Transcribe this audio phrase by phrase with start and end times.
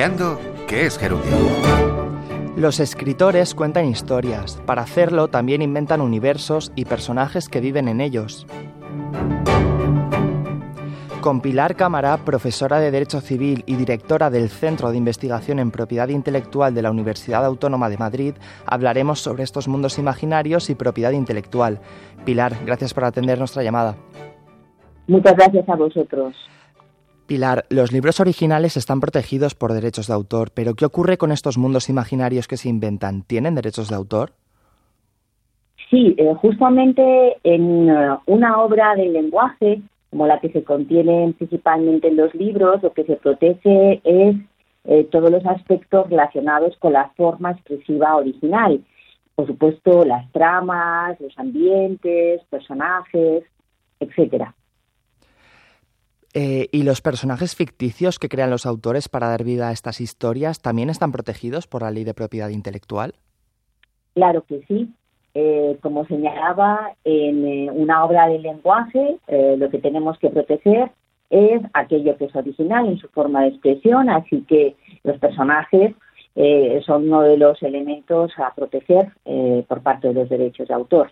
[0.00, 1.36] Creando ¿Qué es Gerundio?
[2.56, 4.56] Los escritores cuentan historias.
[4.64, 8.46] Para hacerlo también inventan universos y personajes que viven en ellos.
[11.20, 16.08] Con Pilar Cámara, profesora de Derecho Civil y directora del Centro de Investigación en Propiedad
[16.08, 21.78] Intelectual de la Universidad Autónoma de Madrid, hablaremos sobre estos mundos imaginarios y propiedad intelectual.
[22.24, 23.96] Pilar, gracias por atender nuestra llamada.
[25.06, 26.34] Muchas gracias a vosotros.
[27.30, 31.58] Pilar, los libros originales están protegidos por derechos de autor, pero ¿qué ocurre con estos
[31.58, 33.22] mundos imaginarios que se inventan?
[33.22, 34.32] ¿Tienen derechos de autor?
[35.88, 42.08] Sí, eh, justamente en eh, una obra del lenguaje como la que se contiene principalmente
[42.08, 44.34] en los libros, lo que se protege es
[44.86, 48.80] eh, todos los aspectos relacionados con la forma expresiva original.
[49.36, 53.44] Por supuesto, las tramas, los ambientes, personajes,
[54.00, 54.52] etcétera.
[56.32, 60.60] Eh, ¿Y los personajes ficticios que crean los autores para dar vida a estas historias
[60.60, 63.14] también están protegidos por la ley de propiedad intelectual?
[64.14, 64.92] Claro que sí.
[65.32, 70.90] Eh, como señalaba, en eh, una obra de lenguaje eh, lo que tenemos que proteger
[71.30, 75.94] es aquello que es original en su forma de expresión, así que los personajes
[76.86, 79.12] son uno de los elementos a proteger
[79.68, 81.10] por parte de los derechos de autor.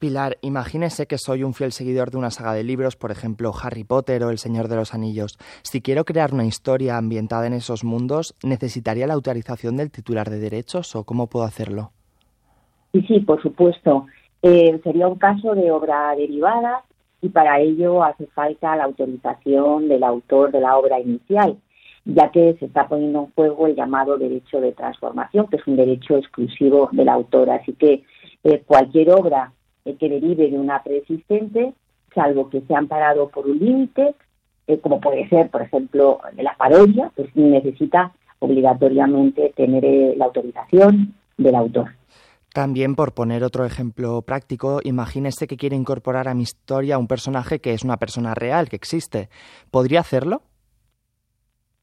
[0.00, 3.84] Pilar, imagínese que soy un fiel seguidor de una saga de libros, por ejemplo Harry
[3.84, 5.36] Potter o El Señor de los Anillos.
[5.60, 10.38] Si quiero crear una historia ambientada en esos mundos, ¿necesitaría la autorización del titular de
[10.38, 11.90] derechos o cómo puedo hacerlo?
[12.92, 14.06] Sí, sí, por supuesto.
[14.40, 16.82] Eh, sería un caso de obra derivada
[17.20, 21.58] y para ello hace falta la autorización del autor de la obra inicial,
[22.06, 25.76] ya que se está poniendo en juego el llamado derecho de transformación, que es un
[25.76, 27.50] derecho exclusivo del autor.
[27.50, 28.02] Así que
[28.44, 29.52] eh, cualquier obra
[29.84, 31.72] eh, que derive de una preexistente,
[32.14, 34.14] salvo que sea amparado por un límite,
[34.82, 41.54] como puede ser, por ejemplo, de la parodia, pues necesita obligatoriamente tener la autorización del
[41.56, 41.88] autor.
[42.52, 47.60] También, por poner otro ejemplo práctico, imagínese que quiere incorporar a mi historia un personaje
[47.60, 49.28] que es una persona real, que existe.
[49.70, 50.42] ¿Podría hacerlo?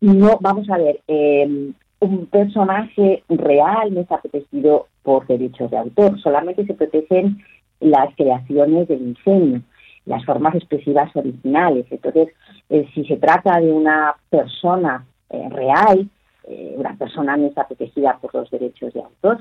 [0.02, 1.02] No, vamos a ver.
[1.08, 6.20] Em, un personaje real no está protegido por derechos de autor.
[6.20, 7.42] Solamente se protegen
[7.80, 9.62] las creaciones del ingenio,
[10.06, 11.86] las formas expresivas originales.
[11.92, 12.30] Entonces,
[12.70, 16.10] eh, si se trata de una persona eh, real,
[16.46, 19.40] eh, una persona no está protegida por los derechos de autor.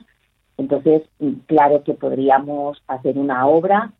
[0.58, 3.92] Entonces, mm, claro que podríamos hacer una obra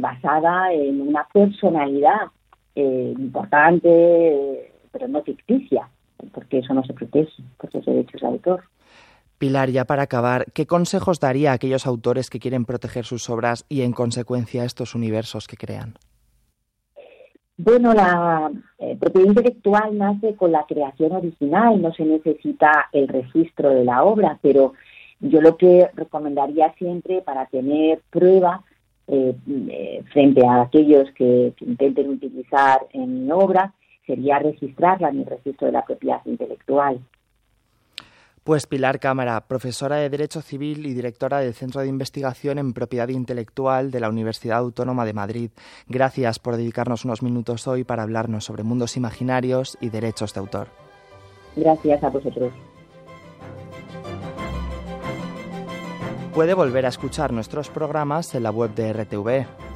[0.00, 2.32] basada en una personalidad
[2.74, 5.88] importante, pero no ficticia,
[6.32, 8.64] porque eso no se protege por los derechos de autor.
[9.38, 13.64] Pilar, ya para acabar, ¿qué consejos daría a aquellos autores que quieren proteger sus obras
[13.68, 15.94] y, en consecuencia, estos universos que crean?
[17.56, 18.50] Bueno, la
[19.00, 24.38] propiedad intelectual nace con la creación original, no se necesita el registro de la obra,
[24.40, 24.74] pero
[25.20, 28.62] yo lo que recomendaría siempre para tener prueba
[29.08, 29.34] eh,
[29.70, 33.72] eh, frente a aquellos que, intenten utilizar en mi obra
[34.06, 37.00] sería registrarla en el registro de la propiedad intelectual.
[38.48, 43.08] Pues Pilar Cámara, profesora de Derecho Civil y directora del Centro de Investigación en Propiedad
[43.08, 45.50] Intelectual de la Universidad Autónoma de Madrid.
[45.86, 50.68] Gracias por dedicarnos unos minutos hoy para hablarnos sobre mundos imaginarios y derechos de autor.
[51.56, 52.50] Gracias a vosotros.
[56.32, 59.67] Puede volver a escuchar nuestros programas en la web de RTV.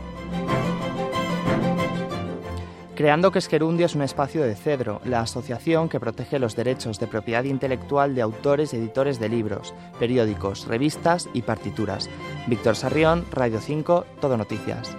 [2.94, 7.06] Creando que Esquerundio es un espacio de Cedro, la asociación que protege los derechos de
[7.06, 12.10] propiedad intelectual de autores y editores de libros, periódicos, revistas y partituras.
[12.46, 14.94] Víctor Sarrión, Radio 5, Todo Noticias.